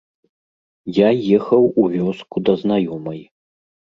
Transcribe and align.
Я 0.99 1.09
ехаў 1.37 1.67
у 1.83 1.85
вёску 1.97 2.37
да 2.49 2.57
знаёмай. 2.65 3.21